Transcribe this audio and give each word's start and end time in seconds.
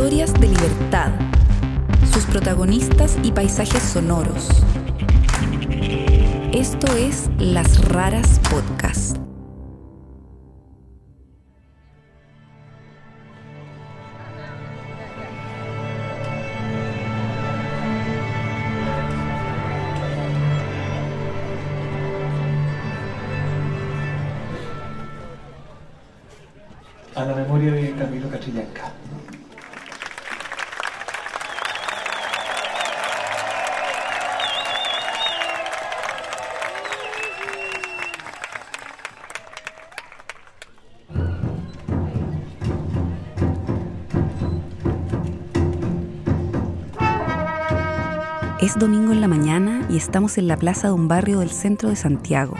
Historias 0.00 0.32
de 0.32 0.48
libertad. 0.48 1.12
Sus 2.10 2.24
protagonistas 2.24 3.18
y 3.22 3.32
paisajes 3.32 3.82
sonoros. 3.82 4.48
Esto 6.52 6.86
es 6.96 7.28
Las 7.36 7.86
Raras 7.86 8.40
Podcast. 8.50 9.18
a 27.14 27.24
la 27.26 27.34
memoria 27.34 27.72
de 27.72 27.94
Camilo 27.96 28.30
Catrillanca. 28.30 28.94
Domingo 48.80 49.12
en 49.12 49.20
la 49.20 49.28
mañana 49.28 49.86
y 49.90 49.98
estamos 49.98 50.38
en 50.38 50.48
la 50.48 50.56
plaza 50.56 50.88
de 50.88 50.94
un 50.94 51.06
barrio 51.06 51.40
del 51.40 51.50
centro 51.50 51.90
de 51.90 51.96
Santiago. 51.96 52.54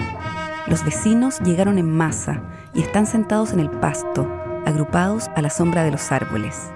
Los 0.66 0.84
vecinos 0.84 1.40
llegaron 1.40 1.78
en 1.78 1.90
masa 1.90 2.42
y 2.74 2.82
están 2.82 3.06
sentados 3.06 3.54
en 3.54 3.60
el 3.60 3.70
pasto, 3.70 4.30
agrupados 4.66 5.28
a 5.34 5.40
la 5.40 5.48
sombra 5.48 5.82
de 5.82 5.92
los 5.92 6.12
árboles. 6.12 6.70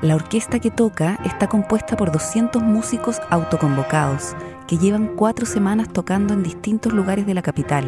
La 0.00 0.14
orquesta 0.14 0.60
que 0.60 0.70
toca 0.70 1.20
está 1.26 1.46
compuesta 1.46 1.94
por 1.94 2.10
200 2.10 2.62
músicos 2.62 3.18
autoconvocados 3.28 4.34
que 4.66 4.78
llevan 4.78 5.08
cuatro 5.14 5.44
semanas 5.44 5.92
tocando 5.92 6.32
en 6.32 6.42
distintos 6.42 6.94
lugares 6.94 7.26
de 7.26 7.34
la 7.34 7.42
capital, 7.42 7.84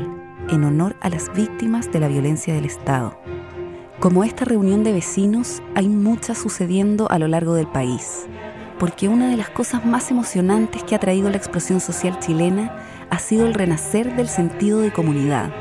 en 0.51 0.63
honor 0.63 0.95
a 1.01 1.09
las 1.09 1.33
víctimas 1.33 1.91
de 1.91 2.01
la 2.01 2.09
violencia 2.09 2.53
del 2.53 2.67
Estado. 2.67 3.19
Como 3.99 4.25
esta 4.25 4.45
reunión 4.45 4.85
de 4.85 4.93
vecinos, 4.93 5.63
hay 5.75 5.89
muchas 5.89 6.37
sucediendo 6.37 7.11
a 7.11 7.19
lo 7.19 7.29
largo 7.29 7.55
del 7.55 7.67
país, 7.67 8.27
porque 8.79 9.09
una 9.09 9.29
de 9.29 9.37
las 9.37 9.51
cosas 9.51 9.85
más 9.85 10.11
emocionantes 10.11 10.85
que 10.85 10.95
ha 10.95 11.01
traído 11.01 11.31
la 11.31 11.37
explosión 11.37 11.81
social 11.81 12.19
chilena 12.21 12.77
ha 13.11 13.19
sido 13.19 13.47
el 13.47 13.55
renacer 13.55 14.15
del 14.17 14.29
sentido 14.29 14.81
de 14.81 14.93
comunidad. 14.93 15.53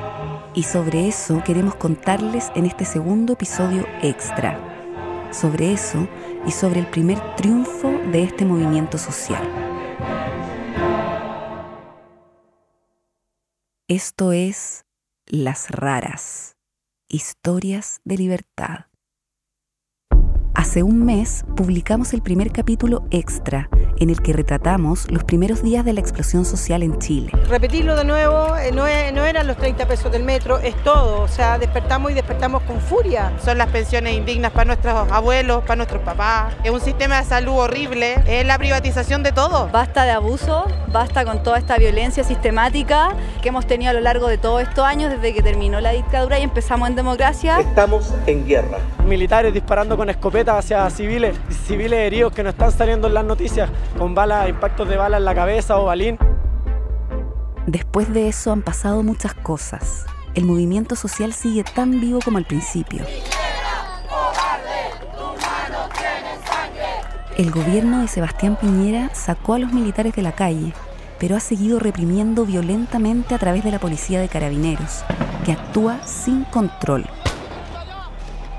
Y 0.54 0.64
sobre 0.64 1.08
eso 1.08 1.44
queremos 1.44 1.76
contarles 1.76 2.52
en 2.56 2.66
este 2.66 2.86
segundo 2.86 3.34
episodio 3.34 3.86
extra. 4.02 4.60
Sobre 5.32 5.74
eso 5.74 6.08
y 6.46 6.52
sobre 6.52 6.80
el 6.80 6.88
primer 6.88 7.20
triunfo 7.36 7.90
de 8.12 8.24
este 8.24 8.46
movimiento 8.46 8.98
social. 8.98 9.44
Esto 13.88 14.34
es 14.34 14.86
Las 15.26 15.72
Raras, 15.72 16.58
Historias 17.08 18.02
de 18.04 18.18
Libertad. 18.18 18.88
Hace 20.68 20.84
un 20.84 21.06
mes 21.06 21.46
publicamos 21.56 22.12
el 22.14 22.22
primer 22.22 22.52
capítulo 22.52 23.04
extra 23.10 23.70
en 24.00 24.10
el 24.10 24.22
que 24.22 24.34
retratamos 24.34 25.10
los 25.10 25.24
primeros 25.24 25.64
días 25.64 25.86
de 25.86 25.94
la 25.94 26.02
explosión 26.02 26.44
social 26.44 26.84
en 26.84 27.00
Chile. 27.00 27.32
Repetirlo 27.48 27.96
de 27.96 28.04
nuevo, 28.04 28.54
eh, 28.58 28.74
no, 28.74 28.86
es- 28.86 29.14
no 29.14 29.24
eran 29.24 29.48
los 29.48 29.56
30 29.56 29.88
pesos 29.88 30.12
del 30.12 30.24
metro, 30.26 30.60
es 30.60 30.76
todo. 30.84 31.22
O 31.22 31.30
sea, 31.30 31.58
despertamos 31.58 32.12
y 32.12 32.16
despertamos 32.16 32.64
con 32.64 32.82
furia. 32.82 33.32
Son 33.46 33.58
las 33.58 33.70
pensiones 33.70 34.14
indignas 34.14 34.52
para 34.52 34.66
nuestros 34.66 35.10
abuelos, 35.10 35.62
para 35.64 35.78
nuestros 35.78 36.02
papás. 36.04 36.54
Es 36.66 36.70
un 36.70 36.82
sistema 36.82 37.20
de 37.22 37.24
salud 37.26 37.54
horrible. 37.54 38.16
Es 38.28 38.46
la 38.46 38.58
privatización 38.58 39.24
de 39.24 39.32
todo. 39.32 39.70
Basta 39.72 40.04
de 40.04 40.12
abuso, 40.12 40.66
basta 40.92 41.24
con 41.24 41.44
toda 41.44 41.60
esta 41.60 41.78
violencia 41.78 42.26
sistemática 42.26 43.16
que 43.42 43.48
hemos 43.50 43.66
tenido 43.68 43.92
a 43.92 43.94
lo 43.94 44.02
largo 44.02 44.28
de 44.28 44.38
todos 44.38 44.62
estos 44.64 44.84
años 44.84 45.12
desde 45.12 45.34
que 45.34 45.42
terminó 45.42 45.80
la 45.80 45.92
dictadura 45.92 46.38
y 46.40 46.44
empezamos 46.44 46.90
en 46.90 46.96
democracia. 46.98 47.58
Estamos 47.62 48.14
en 48.28 48.46
guerra. 48.46 48.80
Militares 49.08 49.54
disparando 49.54 49.98
con 49.98 50.10
escopetas 50.10 50.60
hacia 50.60 50.90
civiles, 50.90 51.36
civiles 51.66 52.00
heridos 52.00 52.34
que 52.34 52.44
no 52.44 52.50
están 52.50 52.72
saliendo 52.72 53.08
en 53.08 53.14
las 53.14 53.26
noticias, 53.26 53.70
con 53.98 54.14
balas, 54.14 54.50
impactos 54.50 54.88
de 54.88 54.98
bala 54.98 55.18
en 55.18 55.26
la 55.26 55.34
cabeza 55.34 55.80
o 55.80 55.86
balín. 55.86 56.18
Después 57.66 58.14
de 58.14 58.28
eso 58.28 58.52
han 58.52 58.62
pasado 58.62 59.04
muchas 59.04 59.34
cosas. 59.34 60.06
El 60.36 60.46
movimiento 60.46 60.96
social 60.96 61.34
sigue 61.34 61.64
tan 61.64 62.00
vivo 62.00 62.20
como 62.24 62.38
al 62.38 62.46
principio. 62.46 63.04
El 67.38 67.52
gobierno 67.52 68.02
de 68.02 68.08
Sebastián 68.08 68.56
Piñera 68.56 69.10
sacó 69.14 69.54
a 69.54 69.60
los 69.60 69.72
militares 69.72 70.16
de 70.16 70.22
la 70.22 70.32
calle, 70.32 70.74
pero 71.20 71.36
ha 71.36 71.40
seguido 71.40 71.80
reprimiendo 71.80 72.46
violentamente 72.46 73.36
a 73.36 73.38
través 73.38 73.64
de 73.64 73.72
la 73.72 73.80
policía 73.80 74.20
de 74.20 74.28
carabineros, 74.28 75.04
que 75.46 75.52
actúa 75.52 76.00
sin 76.06 76.46
control. 76.46 77.06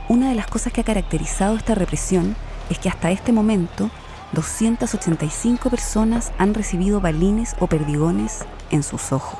Una 0.09 0.31
de 0.31 0.35
las 0.35 0.47
cosas 0.47 0.73
que 0.73 0.81
ha 0.81 0.85
caracterizado 0.85 1.55
esta 1.55 1.75
represión 1.75 2.35
es 2.71 2.79
que 2.79 2.89
hasta 2.89 3.11
este 3.11 3.31
momento 3.31 3.91
285 4.33 5.69
personas 5.69 6.33
han 6.39 6.55
recibido 6.55 6.99
balines 7.03 7.55
o 7.61 7.67
perdigones 7.67 8.47
en 8.71 8.83
sus 8.83 9.13
ojos. 9.13 9.39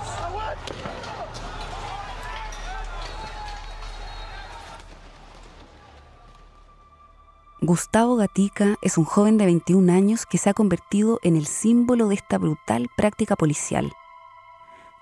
Gustavo 7.63 8.17
Gatica 8.17 8.77
es 8.83 8.99
un 8.99 9.05
joven 9.05 9.39
de 9.39 9.47
21 9.47 9.91
años 9.91 10.27
que 10.27 10.37
se 10.37 10.51
ha 10.51 10.55
convertido 10.55 11.19
en 11.23 11.37
el 11.37 11.47
símbolo 11.47 12.09
de 12.09 12.17
esta 12.17 12.37
brutal 12.37 12.89
práctica 12.95 13.37
policial. 13.37 13.91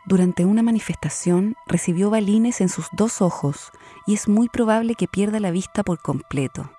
Durante 0.07 0.45
una 0.45 0.63
manifestación 0.63 1.57
recibió 1.67 2.11
balines 2.11 2.61
en 2.61 2.69
sus 2.69 2.87
dos 2.93 3.21
ojos 3.21 3.73
y 4.07 4.15
es 4.15 4.29
muy 4.29 4.49
probable 4.49 4.95
que 4.95 5.09
pierda 5.09 5.41
la 5.41 5.51
vista 5.51 5.83
por 5.83 5.99
completo. 6.01 6.71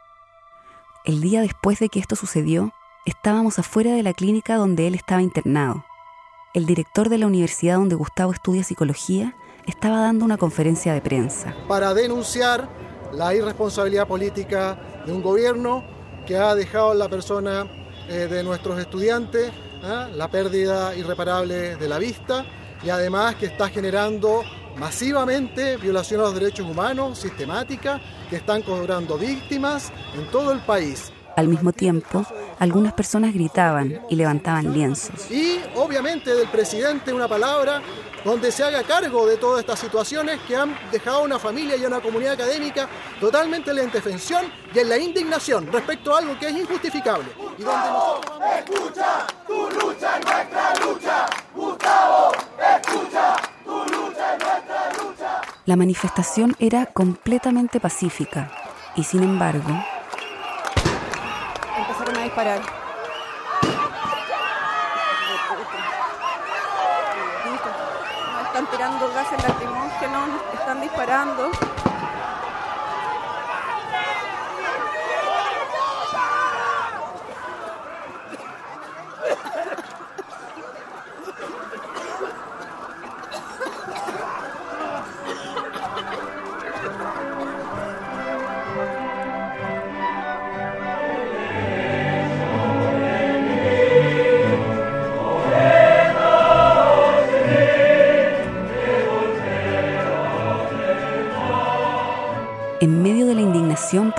El 1.04 1.20
día 1.20 1.42
después 1.42 1.80
de 1.80 1.90
que 1.90 2.00
esto 2.00 2.16
sucedió, 2.16 2.72
estábamos 3.06 3.60
afuera 3.60 3.92
de 3.92 4.02
la 4.02 4.14
clínica 4.14 4.56
donde 4.56 4.88
él 4.88 4.96
estaba 4.96 5.22
internado. 5.22 5.84
El 6.54 6.66
director 6.66 7.10
de 7.10 7.18
la 7.18 7.28
universidad 7.28 7.76
donde 7.76 7.96
Gustavo 7.96 8.32
estudia 8.32 8.64
psicología 8.64 9.36
estaba 9.66 10.00
dando 10.00 10.24
una 10.24 10.38
conferencia 10.38 10.94
de 10.94 11.02
prensa. 11.02 11.54
para 11.68 11.94
denunciar 11.94 12.70
la 13.12 13.36
irresponsabilidad 13.36 14.08
política 14.08 14.80
de 15.06 15.12
un 15.12 15.22
gobierno 15.22 15.84
que 16.26 16.38
ha 16.38 16.56
dejado 16.56 16.94
en 16.94 17.00
la 17.00 17.10
persona 17.10 17.68
eh, 18.08 18.28
de 18.28 18.42
nuestros 18.42 18.80
estudiantes 18.80 19.52
¿ah? 19.84 20.08
la 20.14 20.30
pérdida 20.30 20.96
irreparable 20.96 21.76
de 21.76 21.90
la 21.90 22.00
vista 22.00 22.46
y 22.84 22.90
además 22.90 23.36
que 23.36 23.48
está 23.48 23.70
generando 23.70 24.44
masivamente 24.78 25.78
violaciones 25.78 26.26
a 26.26 26.30
los 26.30 26.40
derechos 26.40 26.70
humanos 26.70 27.20
sistemáticas 27.20 28.00
que 28.30 28.38
están 28.38 28.62
cobrando 28.62 29.18
víctimas 29.18 29.92
en 30.16 30.30
todo 30.32 30.52
el 30.52 30.60
país. 30.60 31.12
Al 31.36 31.48
mismo 31.48 31.72
tiempo, 31.72 32.26
algunas 32.58 32.94
personas 32.94 33.34
gritaban 33.34 34.02
y 34.10 34.16
levantaban 34.16 34.74
lienzos. 34.74 35.30
Y 35.30 35.60
obviamente 35.76 36.34
del 36.34 36.48
presidente 36.48 37.14
una 37.14 37.28
palabra 37.28 37.82
donde 38.24 38.52
se 38.52 38.64
haga 38.64 38.84
cargo 38.84 39.26
de 39.26 39.38
todas 39.38 39.60
estas 39.62 39.80
situaciones 39.80 40.40
que 40.48 40.56
han 40.56 40.78
dejado 40.92 41.18
a 41.18 41.22
una 41.22 41.40
familia 41.40 41.76
y 41.78 41.84
a 41.84 41.88
una 41.88 42.00
comunidad 42.02 42.34
académica 42.34 42.88
totalmente 43.20 43.70
en 43.70 43.78
la 43.78 43.84
indefensión 43.84 44.52
y 44.74 44.80
en 44.80 44.90
la 44.90 44.98
indignación 44.98 45.72
respecto 45.72 46.14
a 46.16 46.20
algo 46.20 46.38
que 46.38 46.48
es 46.48 46.56
injustificable. 46.56 47.28
Y 47.58 47.64
donde 47.64 47.90
nosotros 47.90 48.26
vamos- 48.40 49.68
La 55.66 55.76
manifestación 55.76 56.56
era 56.60 56.86
completamente 56.88 57.80
pacífica 57.80 58.52
y 58.96 59.04
sin 59.04 59.24
embargo, 59.24 59.70
Empezaron 61.78 62.18
a 62.18 62.24
disparar. 62.24 62.62
Nos 68.34 68.48
están 68.48 68.66
tirando 68.78 69.12
gases 69.12 69.42
lacrimógenos, 69.42 70.30
están 70.54 70.82
disparando. 70.82 71.50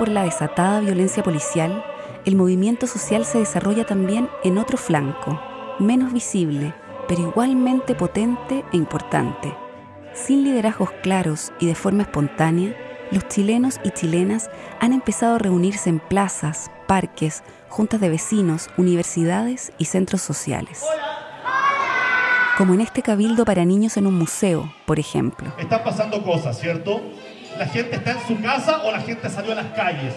La 0.09 0.23
desatada 0.23 0.79
violencia 0.79 1.23
policial, 1.23 1.83
el 2.25 2.35
movimiento 2.35 2.87
social 2.87 3.25
se 3.25 3.39
desarrolla 3.39 3.85
también 3.85 4.29
en 4.43 4.57
otro 4.57 4.77
flanco, 4.77 5.39
menos 5.79 6.13
visible, 6.13 6.73
pero 7.07 7.21
igualmente 7.21 7.95
potente 7.95 8.63
e 8.71 8.77
importante. 8.77 9.55
Sin 10.13 10.43
liderazgos 10.43 10.91
claros 11.01 11.51
y 11.59 11.65
de 11.65 11.75
forma 11.75 12.03
espontánea, 12.03 12.75
los 13.11 13.27
chilenos 13.27 13.79
y 13.83 13.91
chilenas 13.91 14.49
han 14.79 14.93
empezado 14.93 15.35
a 15.35 15.39
reunirse 15.39 15.89
en 15.89 15.99
plazas, 15.99 16.69
parques, 16.87 17.43
juntas 17.69 18.01
de 18.01 18.09
vecinos, 18.09 18.69
universidades 18.77 19.71
y 19.77 19.85
centros 19.85 20.21
sociales. 20.21 20.83
Como 22.57 22.73
en 22.73 22.81
este 22.81 23.01
cabildo 23.01 23.45
para 23.45 23.65
niños 23.65 23.95
en 23.97 24.05
un 24.05 24.15
museo, 24.15 24.71
por 24.85 24.99
ejemplo. 24.99 25.51
Están 25.57 25.83
pasando 25.83 26.21
cosas, 26.23 26.59
¿cierto? 26.59 27.01
La 27.59 27.67
gente 27.67 27.97
está 27.97 28.11
en 28.11 28.25
su 28.25 28.41
casa 28.41 28.83
o 28.83 28.91
la 28.93 29.01
gente 29.01 29.29
salió 29.29 29.51
a 29.51 29.55
las 29.55 29.73
calles. 29.73 30.13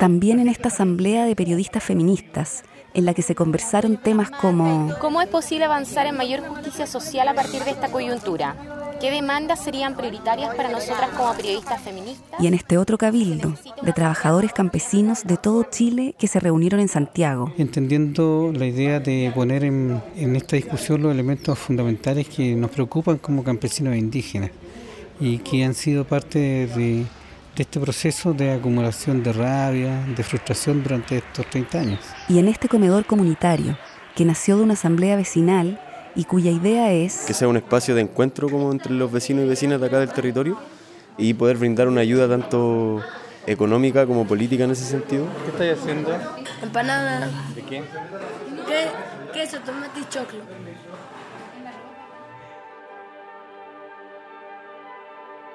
También 0.00 0.40
en 0.40 0.48
esta 0.48 0.66
asamblea 0.66 1.24
de 1.24 1.36
periodistas 1.36 1.84
feministas, 1.84 2.64
en 2.92 3.04
la 3.04 3.14
que 3.14 3.22
se 3.22 3.36
conversaron 3.36 3.98
temas 3.98 4.28
como 4.28 4.92
¿Cómo 5.00 5.22
es 5.22 5.28
posible 5.28 5.66
avanzar 5.66 6.06
en 6.08 6.16
mayor 6.16 6.40
justicia 6.40 6.88
social 6.88 7.28
a 7.28 7.34
partir 7.34 7.62
de 7.62 7.70
esta 7.70 7.92
coyuntura? 7.92 8.56
¿Qué 9.00 9.12
demandas 9.12 9.62
serían 9.62 9.96
prioritarias 9.96 10.56
para 10.56 10.72
nosotras 10.72 11.08
como 11.16 11.34
periodistas 11.34 11.80
feministas? 11.82 12.40
Y 12.40 12.48
en 12.48 12.54
este 12.54 12.78
otro 12.78 12.98
cabildo, 12.98 13.54
de 13.80 13.92
trabajadores 13.92 14.52
campesinos 14.52 15.22
de 15.24 15.36
todo 15.36 15.62
Chile 15.70 16.16
que 16.18 16.26
se 16.26 16.40
reunieron 16.40 16.80
en 16.80 16.88
Santiago. 16.88 17.52
Entendiendo 17.58 18.50
la 18.52 18.66
idea 18.66 18.98
de 18.98 19.30
poner 19.32 19.62
en, 19.62 20.02
en 20.16 20.34
esta 20.34 20.56
discusión 20.56 21.00
los 21.00 21.12
elementos 21.12 21.56
fundamentales 21.56 22.28
que 22.28 22.56
nos 22.56 22.72
preocupan 22.72 23.18
como 23.18 23.44
campesinos 23.44 23.94
e 23.94 23.98
indígenas 23.98 24.50
y 25.20 25.38
que 25.38 25.64
han 25.64 25.74
sido 25.74 26.04
parte 26.04 26.38
de, 26.38 27.04
de 27.56 27.62
este 27.62 27.80
proceso 27.80 28.32
de 28.32 28.52
acumulación 28.52 29.22
de 29.22 29.32
rabia, 29.32 30.04
de 30.16 30.22
frustración 30.22 30.82
durante 30.82 31.18
estos 31.18 31.48
30 31.50 31.78
años. 31.80 32.00
Y 32.28 32.38
en 32.38 32.48
este 32.48 32.68
comedor 32.68 33.04
comunitario, 33.04 33.76
que 34.14 34.24
nació 34.24 34.56
de 34.56 34.62
una 34.62 34.74
asamblea 34.74 35.16
vecinal 35.16 35.80
y 36.14 36.24
cuya 36.24 36.50
idea 36.50 36.92
es 36.92 37.24
que 37.26 37.34
sea 37.34 37.46
un 37.48 37.56
espacio 37.56 37.94
de 37.94 38.00
encuentro 38.00 38.48
como 38.48 38.72
entre 38.72 38.92
los 38.92 39.12
vecinos 39.12 39.44
y 39.44 39.48
vecinas 39.48 39.80
de 39.80 39.86
acá 39.86 40.00
del 40.00 40.10
territorio 40.10 40.58
y 41.16 41.34
poder 41.34 41.56
brindar 41.56 41.88
una 41.88 42.00
ayuda 42.00 42.28
tanto 42.28 43.00
económica 43.46 44.06
como 44.06 44.26
política 44.26 44.64
en 44.64 44.72
ese 44.72 44.84
sentido. 44.84 45.26
¿Qué 45.44 45.50
estáis 45.50 45.78
haciendo? 45.80 46.10
Empanada. 46.62 47.30
¿De 47.54 47.62
qué? 47.62 47.82
¿Qué? 48.66 48.88
Queso, 49.32 49.58
tomate 49.60 50.00
y 50.00 50.08
choclo. 50.08 50.40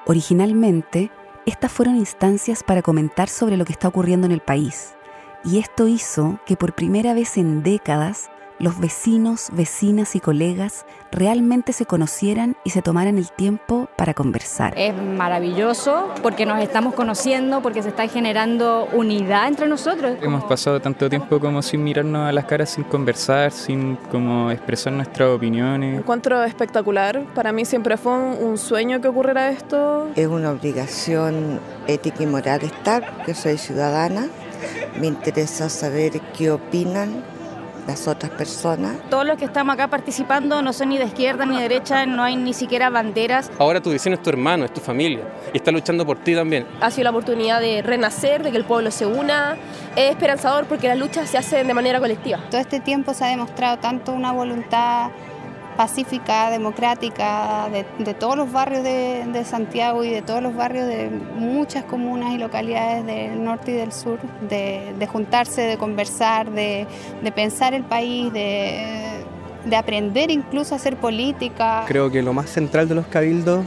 Originalmente, 0.05 1.11
estas 1.45 1.71
fueron 1.71 1.95
instancias 1.95 2.63
para 2.63 2.81
comentar 2.81 3.29
sobre 3.29 3.57
lo 3.57 3.65
que 3.65 3.73
está 3.73 3.87
ocurriendo 3.87 4.25
en 4.25 4.31
el 4.31 4.41
país, 4.41 4.95
y 5.43 5.59
esto 5.59 5.87
hizo 5.87 6.39
que 6.45 6.55
por 6.55 6.73
primera 6.73 7.13
vez 7.13 7.37
en 7.37 7.63
décadas 7.63 8.29
los 8.63 8.79
vecinos, 8.79 9.49
vecinas 9.51 10.15
y 10.15 10.21
colegas 10.21 10.85
realmente 11.11 11.73
se 11.73 11.85
conocieran 11.85 12.55
y 12.63 12.69
se 12.69 12.81
tomaran 12.81 13.17
el 13.17 13.29
tiempo 13.29 13.89
para 13.97 14.13
conversar. 14.13 14.73
Es 14.77 14.95
maravilloso 14.95 16.09
porque 16.23 16.45
nos 16.45 16.61
estamos 16.63 16.93
conociendo, 16.93 17.61
porque 17.61 17.83
se 17.83 17.89
está 17.89 18.07
generando 18.07 18.87
unidad 18.93 19.49
entre 19.49 19.67
nosotros. 19.67 20.17
Hemos 20.21 20.45
pasado 20.45 20.79
tanto 20.79 21.09
tiempo 21.09 21.41
como 21.41 21.61
sin 21.61 21.83
mirarnos 21.83 22.29
a 22.29 22.31
las 22.31 22.45
caras, 22.45 22.69
sin 22.69 22.85
conversar, 22.85 23.51
sin 23.51 23.97
como 24.09 24.49
expresar 24.49 24.93
nuestras 24.93 25.29
opiniones. 25.29 25.99
Encuentro 25.99 26.41
espectacular, 26.45 27.21
para 27.35 27.51
mí 27.51 27.65
siempre 27.65 27.97
fue 27.97 28.13
un 28.13 28.57
sueño 28.57 29.01
que 29.01 29.09
ocurriera 29.09 29.49
esto. 29.49 30.07
Es 30.15 30.27
una 30.27 30.51
obligación 30.51 31.59
ética 31.87 32.23
y 32.23 32.27
moral 32.27 32.61
estar, 32.63 33.23
que 33.25 33.33
soy 33.33 33.57
ciudadana, 33.57 34.27
me 34.99 35.07
interesa 35.07 35.67
saber 35.67 36.21
qué 36.37 36.51
opinan 36.51 37.32
las 37.87 38.07
otras 38.07 38.31
personas. 38.31 38.97
Todos 39.09 39.25
los 39.25 39.37
que 39.37 39.45
estamos 39.45 39.73
acá 39.73 39.87
participando 39.87 40.61
no 40.61 40.73
son 40.73 40.89
ni 40.89 40.97
de 40.97 41.05
izquierda 41.05 41.45
ni 41.45 41.55
de 41.57 41.63
derecha, 41.63 42.05
no 42.05 42.23
hay 42.23 42.35
ni 42.35 42.53
siquiera 42.53 42.89
banderas. 42.89 43.51
Ahora 43.59 43.81
tu 43.81 43.89
vecino 43.89 44.15
es 44.15 44.21
tu 44.21 44.29
hermano, 44.29 44.65
es 44.65 44.73
tu 44.73 44.81
familia 44.81 45.27
y 45.53 45.57
está 45.57 45.71
luchando 45.71 46.05
por 46.05 46.17
ti 46.19 46.35
también. 46.35 46.65
Ha 46.81 46.91
sido 46.91 47.05
la 47.05 47.09
oportunidad 47.11 47.59
de 47.61 47.81
renacer, 47.81 48.43
de 48.43 48.51
que 48.51 48.57
el 48.57 48.65
pueblo 48.65 48.91
se 48.91 49.05
una. 49.05 49.57
Es 49.95 50.11
esperanzador 50.11 50.65
porque 50.65 50.87
las 50.87 50.97
luchas 50.97 51.29
se 51.29 51.37
hacen 51.37 51.67
de 51.67 51.73
manera 51.73 51.99
colectiva. 51.99 52.39
Todo 52.49 52.61
este 52.61 52.79
tiempo 52.79 53.13
se 53.13 53.25
ha 53.25 53.27
demostrado 53.27 53.77
tanto 53.77 54.13
una 54.13 54.31
voluntad 54.31 55.11
pacífica, 55.73 56.49
democrática, 56.49 57.69
de, 57.71 57.85
de 58.03 58.13
todos 58.13 58.35
los 58.35 58.51
barrios 58.51 58.83
de, 58.83 59.25
de, 59.31 59.45
Santiago 59.45 60.03
y 60.03 60.09
de 60.09 60.21
todos 60.21 60.41
los 60.41 60.55
barrios 60.55 60.87
de 60.87 61.09
muchas 61.09 61.83
comunas 61.83 62.33
y 62.33 62.37
localidades 62.37 63.05
del 63.05 63.43
norte 63.43 63.71
y 63.71 63.75
del 63.75 63.91
sur, 63.91 64.19
de, 64.49 64.93
de 64.97 65.07
juntarse, 65.07 65.61
de 65.61 65.77
conversar, 65.77 66.51
de, 66.51 66.87
pensar 67.35 67.73
el 67.73 67.83
país, 67.83 68.31
de, 68.33 69.23
aprender 69.75 70.29
incluso 70.29 70.75
a 70.75 70.77
hacer 70.77 70.97
política. 70.97 71.83
Creo 71.87 72.11
que 72.11 72.21
lo 72.21 72.33
más 72.33 72.49
central 72.49 72.87
de 72.87 72.95
los 72.95 73.07
cabildos 73.07 73.65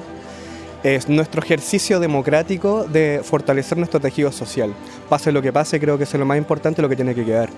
es 0.82 1.08
nuestro 1.08 1.42
ejercicio 1.42 1.98
democrático 1.98 2.84
de 2.84 3.20
fortalecer 3.24 3.76
nuestro 3.78 3.98
tejido 3.98 4.30
social. 4.30 4.72
Pase 5.08 5.32
lo 5.32 5.42
que 5.42 5.52
pase, 5.52 5.80
creo 5.80 5.98
que 5.98 6.04
es 6.04 6.14
lo 6.14 6.24
más 6.24 6.38
importante, 6.38 6.82
lo 6.82 6.88
que 6.88 6.96
tiene 6.96 7.14
que 7.14 7.24
quedar. 7.24 7.48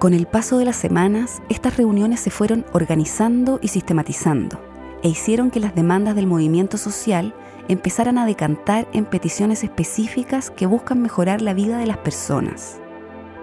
Con 0.00 0.14
el 0.14 0.26
paso 0.26 0.56
de 0.56 0.64
las 0.64 0.76
semanas, 0.76 1.42
estas 1.50 1.76
reuniones 1.76 2.20
se 2.20 2.30
fueron 2.30 2.64
organizando 2.72 3.58
y 3.60 3.68
sistematizando 3.68 4.58
e 5.02 5.10
hicieron 5.10 5.50
que 5.50 5.60
las 5.60 5.74
demandas 5.74 6.16
del 6.16 6.26
movimiento 6.26 6.78
social 6.78 7.34
empezaran 7.68 8.16
a 8.16 8.24
decantar 8.24 8.88
en 8.94 9.04
peticiones 9.04 9.62
específicas 9.62 10.50
que 10.50 10.64
buscan 10.64 11.02
mejorar 11.02 11.42
la 11.42 11.52
vida 11.52 11.76
de 11.76 11.86
las 11.86 11.98
personas. 11.98 12.80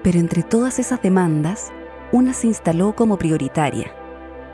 Pero 0.01 0.17
entre 0.17 0.41
todas 0.41 0.79
esas 0.79 0.99
demandas, 0.99 1.71
una 2.11 2.33
se 2.33 2.47
instaló 2.47 2.95
como 2.95 3.19
prioritaria, 3.19 3.93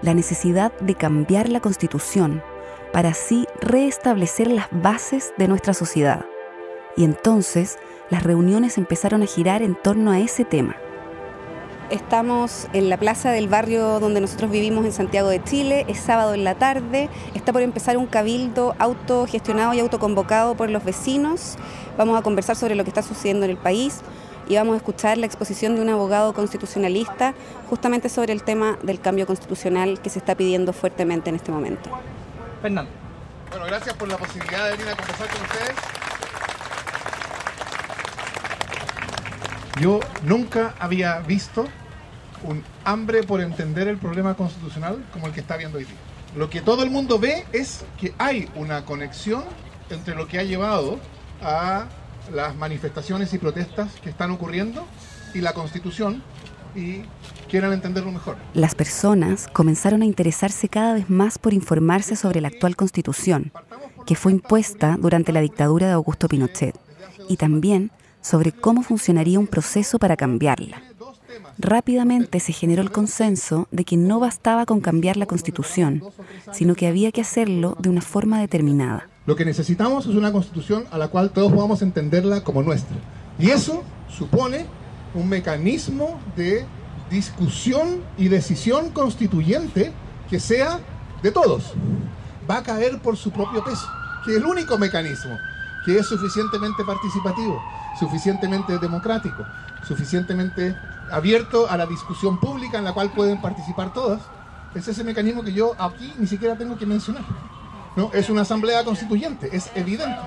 la 0.01 0.13
necesidad 0.13 0.77
de 0.81 0.95
cambiar 0.95 1.47
la 1.47 1.61
constitución 1.61 2.43
para 2.91 3.11
así 3.11 3.47
reestablecer 3.61 4.51
las 4.51 4.67
bases 4.73 5.33
de 5.37 5.47
nuestra 5.47 5.73
sociedad. 5.73 6.25
Y 6.97 7.05
entonces 7.05 7.77
las 8.09 8.23
reuniones 8.23 8.77
empezaron 8.77 9.23
a 9.23 9.25
girar 9.25 9.61
en 9.61 9.75
torno 9.75 10.11
a 10.11 10.19
ese 10.19 10.43
tema. 10.43 10.75
Estamos 11.93 12.67
en 12.73 12.89
la 12.89 12.97
plaza 12.97 13.29
del 13.29 13.47
barrio 13.47 13.99
donde 13.99 14.19
nosotros 14.19 14.49
vivimos 14.49 14.83
en 14.83 14.91
Santiago 14.91 15.29
de 15.29 15.43
Chile. 15.43 15.85
Es 15.87 15.99
sábado 15.99 16.33
en 16.33 16.43
la 16.43 16.55
tarde. 16.55 17.07
Está 17.35 17.53
por 17.53 17.61
empezar 17.61 17.97
un 17.97 18.07
cabildo 18.07 18.73
autogestionado 18.79 19.75
y 19.75 19.79
autoconvocado 19.79 20.55
por 20.55 20.71
los 20.71 20.83
vecinos. 20.83 21.55
Vamos 21.95 22.19
a 22.19 22.23
conversar 22.23 22.55
sobre 22.55 22.73
lo 22.73 22.83
que 22.83 22.89
está 22.89 23.03
sucediendo 23.03 23.45
en 23.45 23.51
el 23.51 23.57
país 23.57 24.01
y 24.49 24.55
vamos 24.55 24.73
a 24.73 24.77
escuchar 24.77 25.19
la 25.19 25.27
exposición 25.27 25.75
de 25.75 25.83
un 25.83 25.89
abogado 25.89 26.33
constitucionalista 26.33 27.35
justamente 27.69 28.09
sobre 28.09 28.33
el 28.33 28.41
tema 28.41 28.79
del 28.81 28.99
cambio 28.99 29.27
constitucional 29.27 30.01
que 30.01 30.09
se 30.09 30.17
está 30.17 30.33
pidiendo 30.33 30.73
fuertemente 30.73 31.29
en 31.29 31.35
este 31.35 31.51
momento. 31.51 31.91
Fernando. 32.63 32.89
Bueno, 33.51 33.67
gracias 33.67 33.95
por 33.95 34.07
la 34.07 34.17
posibilidad 34.17 34.65
de 34.65 34.71
venir 34.71 34.87
a 34.87 34.95
conversar 34.95 35.27
con 35.27 35.41
ustedes. 35.43 35.75
Yo 39.79 39.99
nunca 40.23 40.73
había 40.79 41.19
visto 41.19 41.67
un 42.43 42.63
hambre 42.83 43.23
por 43.23 43.41
entender 43.41 43.87
el 43.87 43.97
problema 43.97 44.35
constitucional 44.35 45.03
como 45.11 45.27
el 45.27 45.33
que 45.33 45.41
está 45.41 45.57
viendo 45.57 45.77
hoy. 45.77 45.87
Lo 46.35 46.49
que 46.49 46.61
todo 46.61 46.83
el 46.83 46.89
mundo 46.89 47.19
ve 47.19 47.45
es 47.53 47.85
que 47.99 48.13
hay 48.17 48.49
una 48.55 48.85
conexión 48.85 49.43
entre 49.89 50.15
lo 50.15 50.27
que 50.27 50.39
ha 50.39 50.43
llevado 50.43 50.99
a 51.41 51.87
las 52.33 52.55
manifestaciones 52.55 53.33
y 53.33 53.37
protestas 53.37 53.91
que 54.01 54.09
están 54.09 54.31
ocurriendo 54.31 54.85
y 55.33 55.41
la 55.41 55.53
constitución 55.53 56.23
y 56.75 57.03
quieran 57.49 57.73
entenderlo 57.73 58.11
mejor. 58.11 58.37
Las 58.53 58.73
personas 58.73 59.47
comenzaron 59.47 60.01
a 60.01 60.05
interesarse 60.05 60.69
cada 60.69 60.93
vez 60.93 61.09
más 61.09 61.37
por 61.37 61.53
informarse 61.53 62.15
sobre 62.15 62.41
la 62.41 62.47
actual 62.47 62.75
constitución, 62.75 63.51
que 64.05 64.15
fue 64.15 64.31
impuesta 64.31 64.97
durante 64.99 65.31
la 65.31 65.41
dictadura 65.41 65.87
de 65.87 65.93
Augusto 65.93 66.27
Pinochet, 66.27 66.75
y 67.29 67.37
también 67.37 67.91
sobre 68.21 68.51
cómo 68.51 68.81
funcionaría 68.81 69.39
un 69.39 69.47
proceso 69.47 69.99
para 69.99 70.17
cambiarla. 70.17 70.81
Rápidamente 71.57 72.39
se 72.39 72.53
generó 72.53 72.81
el 72.81 72.91
consenso 72.91 73.67
de 73.71 73.85
que 73.85 73.97
no 73.97 74.19
bastaba 74.19 74.65
con 74.65 74.81
cambiar 74.81 75.17
la 75.17 75.25
constitución, 75.25 76.03
sino 76.51 76.75
que 76.75 76.87
había 76.87 77.11
que 77.11 77.21
hacerlo 77.21 77.75
de 77.79 77.89
una 77.89 78.01
forma 78.01 78.39
determinada. 78.39 79.07
Lo 79.25 79.35
que 79.35 79.45
necesitamos 79.45 80.05
es 80.05 80.15
una 80.15 80.31
constitución 80.31 80.85
a 80.91 80.97
la 80.97 81.07
cual 81.07 81.31
todos 81.31 81.51
podamos 81.51 81.81
entenderla 81.81 82.43
como 82.43 82.61
nuestra. 82.61 82.95
Y 83.39 83.49
eso 83.49 83.83
supone 84.09 84.65
un 85.13 85.29
mecanismo 85.29 86.19
de 86.35 86.65
discusión 87.09 88.01
y 88.17 88.27
decisión 88.27 88.89
constituyente 88.89 89.93
que 90.29 90.39
sea 90.39 90.79
de 91.21 91.31
todos. 91.31 91.73
Va 92.49 92.57
a 92.57 92.63
caer 92.63 92.99
por 92.99 93.15
su 93.15 93.31
propio 93.31 93.63
peso, 93.63 93.87
que 94.25 94.31
es 94.31 94.37
el 94.37 94.45
único 94.45 94.77
mecanismo 94.77 95.37
que 95.85 95.97
es 95.97 96.07
suficientemente 96.07 96.83
participativo, 96.83 97.61
suficientemente 97.99 98.77
democrático, 98.79 99.45
suficientemente 99.85 100.75
abierto 101.11 101.69
a 101.69 101.77
la 101.77 101.85
discusión 101.85 102.39
pública 102.39 102.77
en 102.77 102.83
la 102.83 102.93
cual 102.93 103.11
pueden 103.11 103.41
participar 103.41 103.93
todas, 103.93 104.21
es 104.75 104.87
ese 104.87 105.03
mecanismo 105.03 105.43
que 105.43 105.53
yo 105.53 105.73
aquí 105.77 106.13
ni 106.17 106.27
siquiera 106.27 106.57
tengo 106.57 106.77
que 106.77 106.85
mencionar. 106.85 107.23
¿no? 107.95 108.11
Es 108.13 108.29
una 108.29 108.41
asamblea 108.41 108.83
constituyente, 108.83 109.49
es 109.55 109.69
evidente. 109.75 110.19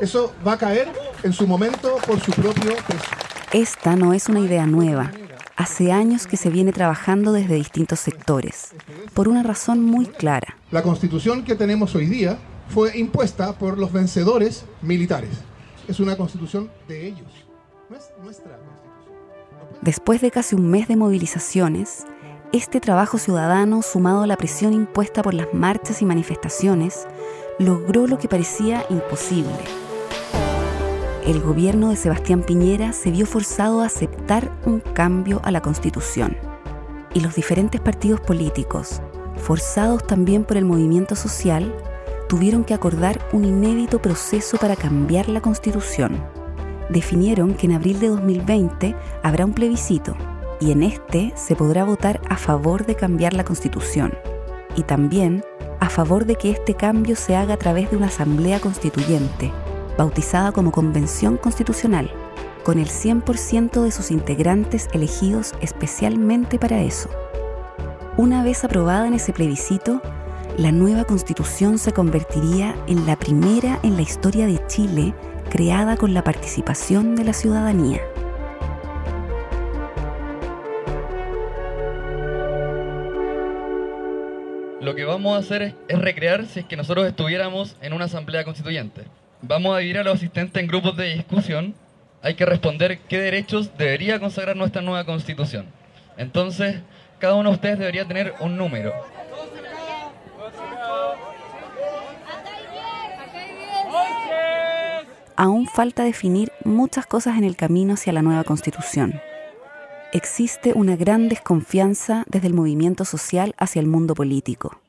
Eso 0.00 0.32
va 0.46 0.52
a 0.52 0.58
caer 0.58 0.92
en 1.22 1.32
su 1.32 1.46
momento 1.46 1.96
por 2.06 2.20
su 2.20 2.32
propio 2.32 2.74
peso. 2.86 3.04
Esta 3.52 3.96
no 3.96 4.12
es 4.12 4.28
una 4.28 4.40
idea 4.40 4.66
nueva. 4.66 5.10
Hace 5.56 5.92
años 5.92 6.26
que 6.26 6.36
se 6.36 6.48
viene 6.48 6.72
trabajando 6.72 7.32
desde 7.32 7.54
distintos 7.54 8.00
sectores, 8.00 8.74
por 9.14 9.28
una 9.28 9.42
razón 9.42 9.84
muy 9.84 10.06
clara. 10.06 10.56
La 10.70 10.82
constitución 10.82 11.44
que 11.44 11.54
tenemos 11.54 11.94
hoy 11.94 12.06
día 12.06 12.38
fue 12.68 12.96
impuesta 12.98 13.52
por 13.58 13.78
los 13.78 13.92
vencedores 13.92 14.64
militares. 14.80 15.30
Es 15.86 16.00
una 16.00 16.16
constitución 16.16 16.70
de 16.88 17.06
ellos, 17.08 17.28
no 17.90 17.96
es 17.96 18.10
nuestra. 18.22 18.58
Después 19.82 20.20
de 20.20 20.30
casi 20.30 20.54
un 20.54 20.70
mes 20.70 20.86
de 20.86 20.94
movilizaciones, 20.94 22.04
este 22.52 22.78
trabajo 22.78 23.18
ciudadano, 23.18 23.82
sumado 23.82 24.22
a 24.22 24.28
la 24.28 24.36
presión 24.36 24.74
impuesta 24.74 25.22
por 25.22 25.34
las 25.34 25.52
marchas 25.52 26.02
y 26.02 26.04
manifestaciones, 26.04 27.08
logró 27.58 28.06
lo 28.06 28.16
que 28.16 28.28
parecía 28.28 28.86
imposible. 28.90 29.58
El 31.26 31.40
gobierno 31.40 31.90
de 31.90 31.96
Sebastián 31.96 32.44
Piñera 32.44 32.92
se 32.92 33.10
vio 33.10 33.26
forzado 33.26 33.82
a 33.82 33.86
aceptar 33.86 34.52
un 34.66 34.78
cambio 34.78 35.40
a 35.42 35.50
la 35.50 35.60
constitución. 35.60 36.36
Y 37.12 37.18
los 37.18 37.34
diferentes 37.34 37.80
partidos 37.80 38.20
políticos, 38.20 39.02
forzados 39.36 40.06
también 40.06 40.44
por 40.44 40.58
el 40.58 40.64
movimiento 40.64 41.16
social, 41.16 41.74
tuvieron 42.28 42.62
que 42.62 42.74
acordar 42.74 43.20
un 43.32 43.44
inédito 43.44 44.00
proceso 44.00 44.58
para 44.58 44.76
cambiar 44.76 45.28
la 45.28 45.40
constitución. 45.40 46.41
Definieron 46.88 47.54
que 47.54 47.66
en 47.66 47.72
abril 47.72 48.00
de 48.00 48.08
2020 48.08 48.96
habrá 49.22 49.44
un 49.44 49.52
plebiscito 49.52 50.16
y 50.60 50.70
en 50.70 50.82
este 50.82 51.32
se 51.34 51.56
podrá 51.56 51.84
votar 51.84 52.20
a 52.28 52.36
favor 52.36 52.86
de 52.86 52.94
cambiar 52.94 53.34
la 53.34 53.44
constitución 53.44 54.12
y 54.76 54.82
también 54.82 55.44
a 55.80 55.88
favor 55.88 56.26
de 56.26 56.36
que 56.36 56.50
este 56.50 56.74
cambio 56.74 57.16
se 57.16 57.34
haga 57.34 57.54
a 57.54 57.58
través 57.58 57.90
de 57.90 57.96
una 57.96 58.06
asamblea 58.06 58.60
constituyente, 58.60 59.50
bautizada 59.98 60.52
como 60.52 60.70
Convención 60.70 61.36
Constitucional, 61.36 62.10
con 62.62 62.78
el 62.78 62.88
100% 62.88 63.82
de 63.82 63.90
sus 63.90 64.12
integrantes 64.12 64.88
elegidos 64.92 65.54
especialmente 65.60 66.58
para 66.58 66.80
eso. 66.82 67.10
Una 68.16 68.44
vez 68.44 68.62
aprobada 68.62 69.08
en 69.08 69.14
ese 69.14 69.32
plebiscito, 69.32 70.00
la 70.58 70.70
nueva 70.70 71.04
constitución 71.04 71.78
se 71.78 71.92
convertiría 71.92 72.76
en 72.86 73.06
la 73.06 73.16
primera 73.16 73.80
en 73.82 73.96
la 73.96 74.02
historia 74.02 74.46
de 74.46 74.64
Chile 74.66 75.14
creada 75.52 75.98
con 75.98 76.14
la 76.14 76.24
participación 76.24 77.14
de 77.14 77.24
la 77.24 77.34
ciudadanía. 77.34 78.00
Lo 84.80 84.94
que 84.94 85.04
vamos 85.04 85.36
a 85.36 85.40
hacer 85.40 85.74
es, 85.88 85.98
recrear 85.98 86.46
si 86.46 86.60
es 86.60 86.64
que 86.64 86.78
nosotros 86.78 87.06
estuviéramos 87.06 87.76
en 87.82 87.92
una 87.92 88.06
asamblea 88.06 88.44
constituyente. 88.44 89.02
Vamos 89.42 89.76
a 89.76 89.80
dividir 89.80 89.98
a 89.98 90.04
los 90.04 90.14
asistentes 90.14 90.58
en 90.58 90.68
grupos 90.68 90.96
de 90.96 91.16
discusión. 91.16 91.74
Hay 92.22 92.32
que 92.32 92.46
responder 92.46 93.00
qué 93.00 93.20
derechos 93.20 93.76
debería 93.76 94.18
consagrar 94.18 94.56
nuestra 94.56 94.80
nueva 94.80 95.04
constitución. 95.04 95.66
Entonces, 96.16 96.76
cada 97.18 97.34
uno 97.34 97.50
de 97.50 97.56
ustedes 97.56 97.78
debería 97.78 98.08
tener 98.08 98.32
un 98.40 98.56
número. 98.56 98.94
Aún 105.36 105.66
falta 105.66 106.04
definir 106.04 106.52
muchas 106.64 107.06
cosas 107.06 107.38
en 107.38 107.44
el 107.44 107.56
camino 107.56 107.94
hacia 107.94 108.12
la 108.12 108.22
nueva 108.22 108.44
constitución. 108.44 109.20
Existe 110.12 110.72
una 110.74 110.96
gran 110.96 111.28
desconfianza 111.28 112.24
desde 112.28 112.48
el 112.48 112.54
movimiento 112.54 113.04
social 113.04 113.54
hacia 113.58 113.80
el 113.80 113.86
mundo 113.86 114.14
político, 114.14 114.80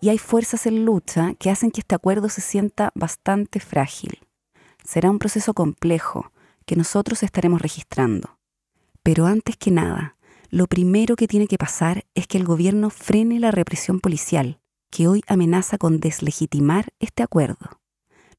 y 0.00 0.08
hay 0.08 0.18
fuerzas 0.18 0.66
en 0.66 0.84
lucha 0.84 1.34
que 1.38 1.50
hacen 1.50 1.70
que 1.70 1.80
este 1.80 1.94
acuerdo 1.94 2.28
se 2.28 2.40
sienta 2.40 2.90
bastante 2.94 3.60
frágil. 3.60 4.20
Será 4.82 5.10
un 5.10 5.18
proceso 5.18 5.52
complejo 5.52 6.32
que 6.64 6.76
nosotros 6.76 7.22
estaremos 7.22 7.60
registrando. 7.60 8.38
Pero 9.02 9.26
antes 9.26 9.56
que 9.56 9.70
nada, 9.70 10.16
lo 10.48 10.66
primero 10.66 11.16
que 11.16 11.28
tiene 11.28 11.46
que 11.46 11.58
pasar 11.58 12.04
es 12.14 12.26
que 12.26 12.38
el 12.38 12.44
gobierno 12.44 12.88
frene 12.88 13.40
la 13.40 13.50
represión 13.50 14.00
policial, 14.00 14.60
que 14.90 15.06
hoy 15.06 15.22
amenaza 15.26 15.76
con 15.78 16.00
deslegitimar 16.00 16.92
este 16.98 17.22
acuerdo 17.22 17.81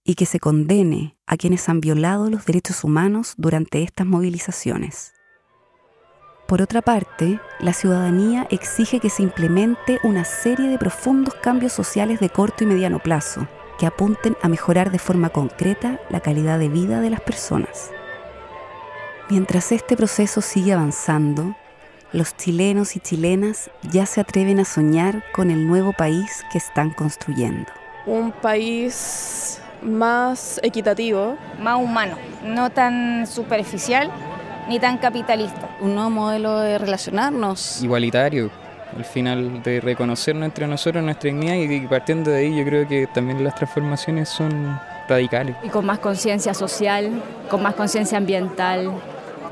y 0.04 0.16
que 0.16 0.26
se 0.26 0.40
condene 0.40 1.18
a 1.26 1.38
quienes 1.38 1.70
han 1.70 1.80
violado 1.80 2.30
los 2.30 2.46
derechos 2.46 2.84
humanos 2.84 3.34
durante 3.38 3.84
estas 3.84 4.06
movilizaciones. 4.06 5.14
Por 6.48 6.62
otra 6.62 6.82
parte, 6.82 7.40
la 7.60 7.74
ciudadanía 7.74 8.48
exige 8.52 9.00
que 9.00 9.10
se 9.10 9.24
implemente 9.24 10.00
una 10.04 10.26
serie 10.26 10.68
de 10.68 10.78
profundos 10.78 11.34
cambios 11.36 11.72
sociales 11.72 12.20
de 12.20 12.30
corto 12.30 12.64
y 12.64 12.68
mediano 12.68 13.00
plazo 13.00 13.48
que 13.80 13.86
apunten 13.86 14.38
a 14.42 14.50
mejorar 14.50 14.92
de 14.92 15.00
forma 15.00 15.30
concreta 15.30 16.00
la 16.10 16.20
calidad 16.20 16.60
de 16.60 16.70
vida 16.70 17.02
de 17.02 17.10
las 17.10 17.22
personas. 17.22 17.92
Mientras 19.30 19.72
este 19.72 19.96
proceso 19.96 20.42
sigue 20.42 20.74
avanzando, 20.74 21.56
los 22.12 22.36
chilenos 22.36 22.96
y 22.96 23.00
chilenas 23.00 23.72
ya 23.92 24.06
se 24.06 24.22
atreven 24.22 24.60
a 24.60 24.66
soñar 24.66 25.24
con 25.34 25.50
el 25.50 25.66
nuevo 25.66 25.94
país 25.94 26.44
que 26.52 26.60
están 26.60 26.92
construyendo. 26.92 27.72
Un 28.06 28.32
país 28.32 29.63
más 29.84 30.60
equitativo. 30.64 31.38
Más 31.60 31.78
humano, 31.78 32.18
no 32.44 32.70
tan 32.70 33.28
superficial 33.28 34.10
ni 34.68 34.80
tan 34.80 34.98
capitalista. 34.98 35.70
Un 35.82 35.96
nuevo 35.96 36.10
modelo 36.10 36.60
de 36.60 36.78
relacionarnos. 36.78 37.82
Igualitario, 37.84 38.50
al 38.96 39.06
final 39.06 39.62
de 39.64 39.82
reconocernos 39.82 40.46
entre 40.46 40.68
nosotros 40.68 41.04
nuestra 41.04 41.30
dignidad 41.30 41.56
y 41.56 41.88
partiendo 41.88 42.32
de 42.32 42.38
ahí 42.38 42.56
yo 42.56 42.64
creo 42.66 42.88
que 42.88 43.08
también 43.08 43.44
las 43.44 43.56
transformaciones 43.56 44.30
son 44.30 44.80
radicales. 45.08 45.56
Y 45.64 45.70
con 45.70 45.86
más 45.86 46.00
conciencia 46.00 46.54
social, 46.54 47.22
con 47.50 47.62
más 47.62 47.76
conciencia 47.76 48.18
ambiental, 48.18 48.92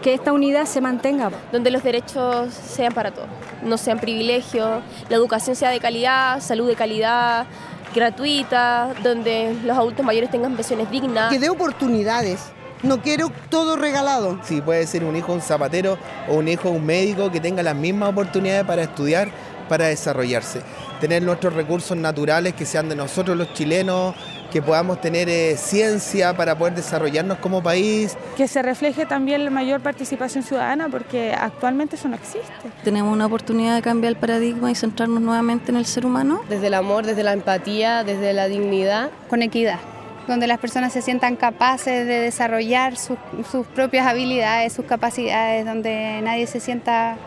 que 0.02 0.14
esta 0.14 0.34
unidad 0.34 0.66
se 0.66 0.82
mantenga. 0.82 1.32
Donde 1.52 1.72
los 1.72 1.84
derechos 1.84 2.54
sean 2.54 2.94
para 2.94 3.12
todos, 3.12 3.28
no 3.64 3.78
sean 3.78 4.00
privilegios, 4.00 4.82
la 5.10 5.16
educación 5.16 5.56
sea 5.56 5.70
de 5.70 5.80
calidad, 5.80 6.40
salud 6.40 6.68
de 6.68 6.76
calidad, 6.76 7.46
gratuita, 7.94 8.94
donde 9.04 9.56
los 9.64 9.78
adultos 9.78 10.06
mayores 10.06 10.30
tengan 10.32 10.56
pensiones 10.56 10.90
dignas. 10.90 11.32
Que 11.32 11.40
dé 11.40 11.50
oportunidades. 11.50 12.40
No 12.84 13.02
quiero 13.02 13.32
todo 13.50 13.76
regalado. 13.76 14.40
Si 14.44 14.62
puede 14.62 14.88
ser 14.88 15.04
un 15.04 15.16
hijo 15.16 15.34
un 15.34 15.42
zapatero 15.42 15.98
o 16.28 16.36
un 16.36 16.48
hijo 16.48 16.70
un 16.70 16.86
médico 16.86 17.32
que 17.32 17.40
tenga 17.40 17.62
las 17.62 17.76
mismas 17.76 18.10
oportunidades 18.10 18.66
para 18.66 18.84
estudiar, 18.84 19.30
para 19.70 19.86
desarrollarse. 19.86 20.62
Tener 21.01 21.24
nuestros 21.24 21.53
recursos 21.53 21.98
naturales 21.98 22.53
que 22.53 22.63
sean 22.63 22.88
de 22.88 22.96
nosotros 22.96 23.36
los 23.36 23.51
chilenos, 23.53 24.13
que 24.51 24.62
podamos 24.62 25.01
tener 25.01 25.29
eh, 25.29 25.58
ciencia 25.58 26.38
para 26.38 26.55
poder 26.55 26.75
desarrollarnos 26.75 27.39
como 27.39 27.63
país. 27.63 28.15
Que 28.38 28.48
se 28.48 28.62
refleje 28.62 29.08
también 29.08 29.43
la 29.43 29.50
mayor 29.50 29.81
participación 29.81 30.43
ciudadana, 30.43 30.89
porque 30.89 31.34
actualmente 31.34 31.96
eso 31.96 32.08
no 32.08 32.15
existe. 32.15 32.51
Tenemos 32.84 33.12
una 33.12 33.25
oportunidad 33.25 33.74
de 33.75 33.81
cambiar 33.81 34.12
el 34.12 34.17
paradigma 34.17 34.70
y 34.70 34.75
centrarnos 34.75 35.22
nuevamente 35.22 35.72
en 35.72 35.77
el 35.77 35.88
ser 35.88 36.05
humano. 36.05 36.43
Desde 36.50 36.67
el 36.67 36.75
amor, 36.75 37.03
desde 37.03 37.24
la 37.24 37.34
empatía, 37.34 38.03
desde 38.03 38.31
la 38.34 38.48
dignidad. 38.48 39.10
Con 39.27 39.41
equidad 39.41 39.79
donde 40.27 40.46
las 40.46 40.60
personas 40.60 40.93
se 40.93 41.01
sientan 41.01 41.36
capaces 41.36 42.05
de 42.05 42.20
desarrollar 42.20 42.96
sus, 42.96 43.17
sus 43.51 43.65
propias 43.65 44.05
habilidades, 44.05 44.72
sus 44.72 44.86
capacidades, 44.86 45.65
donde 45.65 46.22
nadie 46.22 46.46
se 46.46 46.60
sienta 46.60 47.17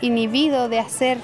inhibido 0.00 0.68
de 0.68 0.78
hacer 0.78 1.18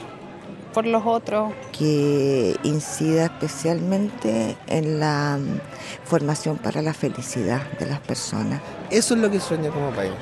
por 0.74 0.84
los 0.84 1.06
otros. 1.06 1.52
Que 1.72 2.56
incida 2.64 3.26
especialmente 3.26 4.56
en 4.66 5.00
la 5.00 5.38
mm, 5.38 5.60
formación 6.04 6.58
para 6.58 6.82
la 6.82 6.92
felicidad 6.92 7.62
de 7.78 7.86
las 7.86 8.00
personas. 8.00 8.60
Eso 8.90 9.14
es 9.14 9.20
lo 9.20 9.30
que 9.30 9.40
sueño 9.40 9.72
como 9.72 9.90
país. 9.90 10.12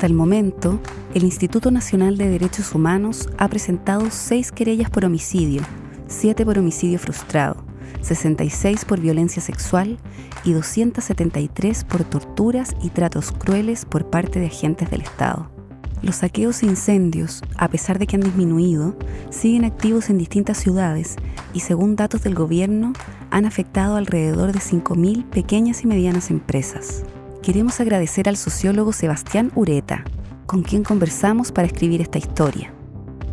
Hasta 0.00 0.06
el 0.06 0.14
momento, 0.14 0.80
el 1.12 1.24
Instituto 1.24 1.70
Nacional 1.70 2.16
de 2.16 2.30
Derechos 2.30 2.74
Humanos 2.74 3.28
ha 3.36 3.48
presentado 3.48 4.06
seis 4.10 4.50
querellas 4.50 4.88
por 4.88 5.04
homicidio, 5.04 5.60
siete 6.06 6.42
por 6.46 6.58
homicidio 6.58 6.98
frustrado, 6.98 7.62
66 8.00 8.86
por 8.86 8.98
violencia 8.98 9.42
sexual 9.42 9.98
y 10.42 10.54
273 10.54 11.84
por 11.84 12.04
torturas 12.04 12.74
y 12.80 12.88
tratos 12.88 13.30
crueles 13.30 13.84
por 13.84 14.08
parte 14.08 14.40
de 14.40 14.46
agentes 14.46 14.88
del 14.88 15.02
Estado. 15.02 15.50
Los 16.00 16.16
saqueos 16.16 16.62
e 16.62 16.66
incendios, 16.66 17.42
a 17.58 17.68
pesar 17.68 17.98
de 17.98 18.06
que 18.06 18.16
han 18.16 18.22
disminuido, 18.22 18.96
siguen 19.28 19.66
activos 19.66 20.08
en 20.08 20.16
distintas 20.16 20.56
ciudades 20.56 21.16
y 21.52 21.60
según 21.60 21.94
datos 21.94 22.22
del 22.22 22.34
gobierno 22.34 22.94
han 23.30 23.44
afectado 23.44 23.96
alrededor 23.96 24.52
de 24.52 24.60
5.000 24.60 25.26
pequeñas 25.26 25.84
y 25.84 25.88
medianas 25.88 26.30
empresas. 26.30 27.04
Queremos 27.42 27.80
agradecer 27.80 28.28
al 28.28 28.36
sociólogo 28.36 28.92
Sebastián 28.92 29.50
Ureta, 29.54 30.04
con 30.44 30.62
quien 30.62 30.84
conversamos 30.84 31.52
para 31.52 31.66
escribir 31.66 32.02
esta 32.02 32.18
historia. 32.18 32.74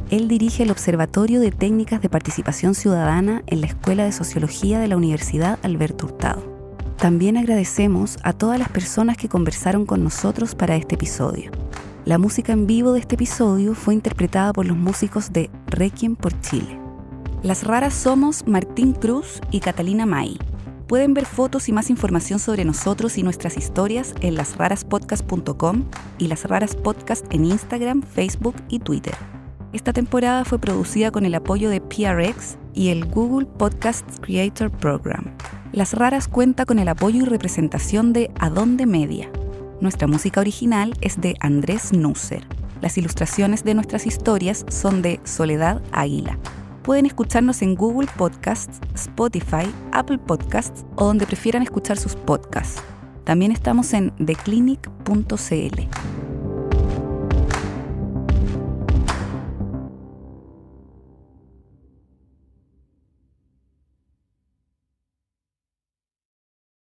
Él 0.09 0.29
dirige 0.29 0.63
el 0.63 0.71
Observatorio 0.71 1.41
de 1.41 1.51
Técnicas 1.51 2.01
de 2.01 2.07
Participación 2.07 2.73
Ciudadana 2.73 3.43
en 3.47 3.59
la 3.59 3.67
Escuela 3.67 4.05
de 4.05 4.13
Sociología 4.13 4.79
de 4.79 4.87
la 4.87 4.95
Universidad 4.95 5.59
Alberto 5.61 6.05
Hurtado. 6.05 6.41
También 6.95 7.35
agradecemos 7.35 8.17
a 8.23 8.31
todas 8.31 8.57
las 8.57 8.69
personas 8.69 9.17
que 9.17 9.27
conversaron 9.27 9.85
con 9.85 10.05
nosotros 10.05 10.55
para 10.55 10.77
este 10.77 10.95
episodio. 10.95 11.51
La 12.05 12.17
música 12.17 12.53
en 12.53 12.65
vivo 12.65 12.93
de 12.93 13.01
este 13.01 13.15
episodio 13.15 13.75
fue 13.75 13.93
interpretada 13.93 14.53
por 14.53 14.65
los 14.65 14.77
músicos 14.77 15.33
de 15.33 15.49
Requiem 15.67 16.15
por 16.15 16.39
Chile. 16.39 16.79
Las 17.43 17.65
raras 17.65 17.93
somos 17.93 18.47
Martín 18.47 18.93
Cruz 18.93 19.41
y 19.51 19.59
Catalina 19.59 20.05
May. 20.05 20.37
Pueden 20.87 21.13
ver 21.13 21.25
fotos 21.25 21.67
y 21.67 21.73
más 21.73 21.89
información 21.89 22.39
sobre 22.39 22.63
nosotros 22.63 23.17
y 23.17 23.23
nuestras 23.23 23.57
historias 23.57 24.15
en 24.21 24.35
lasraraspodcast.com 24.35 25.83
y 26.17 26.27
Las 26.27 26.45
Raras 26.45 26.75
Podcast 26.75 27.25
en 27.29 27.43
Instagram, 27.43 28.01
Facebook 28.01 28.55
y 28.69 28.79
Twitter. 28.79 29.13
Esta 29.73 29.91
temporada 29.91 30.45
fue 30.45 30.59
producida 30.59 31.11
con 31.11 31.25
el 31.25 31.35
apoyo 31.35 31.69
de 31.69 31.81
PRX 31.81 32.57
y 32.73 32.87
el 32.87 33.03
Google 33.03 33.47
Podcast 33.47 34.05
Creator 34.21 34.71
Program. 34.71 35.25
Las 35.73 35.93
Raras 35.93 36.29
cuenta 36.29 36.65
con 36.65 36.79
el 36.79 36.87
apoyo 36.87 37.23
y 37.23 37.25
representación 37.25 38.13
de 38.13 38.31
Adonde 38.39 38.85
Media. 38.85 39.29
Nuestra 39.81 40.07
música 40.07 40.39
original 40.39 40.93
es 41.01 41.19
de 41.19 41.35
Andrés 41.41 41.91
Nusser. 41.91 42.47
Las 42.81 42.97
ilustraciones 42.97 43.65
de 43.65 43.73
nuestras 43.73 44.07
historias 44.07 44.65
son 44.69 45.01
de 45.01 45.19
Soledad 45.25 45.81
Águila. 45.91 46.39
Pueden 46.87 47.05
escucharnos 47.05 47.61
en 47.63 47.75
Google 47.75 48.07
Podcasts, 48.15 48.79
Spotify, 48.95 49.69
Apple 49.91 50.19
Podcasts 50.19 50.85
o 50.95 51.03
donde 51.03 51.27
prefieran 51.27 51.61
escuchar 51.61 51.97
sus 51.97 52.15
podcasts. 52.15 52.81
También 53.25 53.51
estamos 53.51 53.91
en 53.91 54.15
theclinic.cl. 54.25 56.26